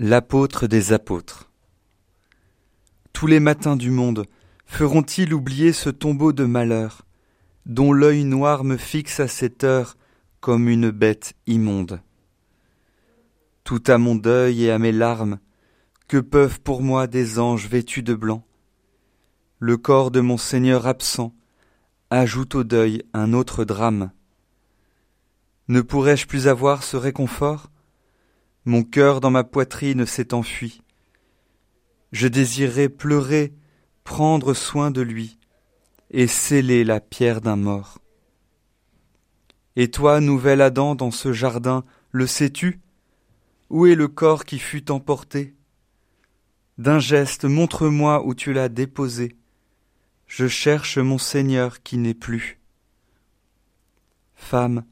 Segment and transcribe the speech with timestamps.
[0.00, 1.50] L'apôtre des apôtres.
[3.12, 4.26] Tous les matins du monde
[4.64, 7.02] feront-ils oublier ce tombeau de malheur,
[7.66, 9.96] dont l'œil noir me fixe à cette heure
[10.38, 12.00] comme une bête immonde?
[13.64, 15.40] Tout à mon deuil et à mes larmes,
[16.06, 18.46] que peuvent pour moi des anges vêtus de blanc?
[19.58, 21.34] Le corps de mon Seigneur absent
[22.10, 24.12] ajoute au deuil un autre drame.
[25.66, 27.68] Ne pourrais-je plus avoir ce réconfort?
[28.68, 30.82] Mon cœur dans ma poitrine s'est enfui.
[32.12, 33.54] Je désirais pleurer,
[34.04, 35.38] prendre soin de lui,
[36.10, 37.98] et sceller la pierre d'un mort.
[39.76, 42.80] Et toi, nouvel Adam, dans ce jardin, le sais-tu?
[43.70, 45.54] Où est le corps qui fut emporté?
[46.76, 49.34] D'un geste, montre-moi où tu l'as déposé.
[50.26, 52.60] Je cherche mon Seigneur qui n'est plus.
[54.34, 54.84] Femme,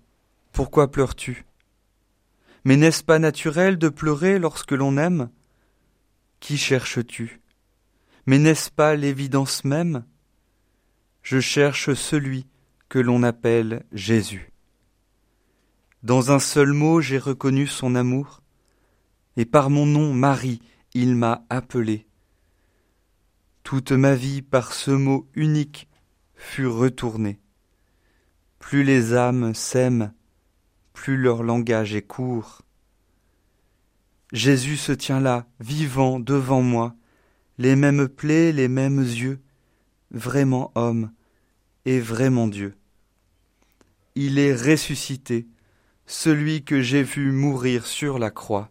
[0.53, 1.46] pourquoi pleures-tu?
[2.67, 5.31] Mais n'est-ce pas naturel de pleurer lorsque l'on aime?
[6.41, 7.41] Qui cherches-tu?
[8.27, 10.05] Mais n'est-ce pas l'évidence même?
[11.23, 12.49] Je cherche celui
[12.89, 14.51] que l'on appelle Jésus.
[16.03, 18.43] Dans un seul mot j'ai reconnu son amour,
[19.37, 20.61] et par mon nom Marie
[20.93, 22.09] il m'a appelé.
[23.63, 25.89] Toute ma vie par ce mot unique
[26.35, 27.39] fut retournée.
[28.59, 30.13] Plus les âmes s'aiment,
[31.13, 32.63] leur langage est court.
[34.33, 36.97] Jésus se tient là, vivant devant moi,
[37.59, 39.41] les mêmes plaies, les mêmes yeux,
[40.11, 41.13] vraiment homme
[41.85, 42.77] et vraiment Dieu.
[44.15, 45.47] Il est ressuscité,
[46.07, 48.71] celui que j'ai vu mourir sur la croix.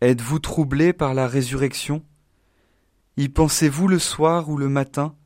[0.00, 2.04] Êtes-vous troublé par la résurrection?
[3.16, 5.16] Y pensez-vous le soir ou le matin?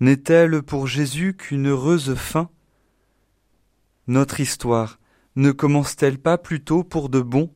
[0.00, 2.48] N'est-elle pour Jésus qu'une heureuse fin?
[4.06, 4.98] Notre histoire
[5.36, 7.52] ne commence-t-elle pas plutôt pour de bon?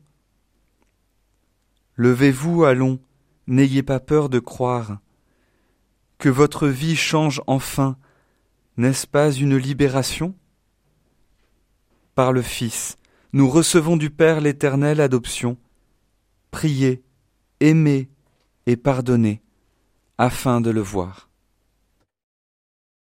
[1.96, 3.00] Levez-vous, allons,
[3.46, 4.98] n'ayez pas peur de croire.
[6.19, 7.97] Que votre vie change enfin,
[8.76, 10.34] n'est-ce pas une libération?
[12.14, 12.97] Par le Fils,
[13.32, 15.56] nous recevons du Père l'éternelle adoption.
[16.50, 17.04] Priez,
[17.60, 18.09] aimez
[18.66, 19.42] et pardonnez,
[20.16, 21.28] afin de le voir.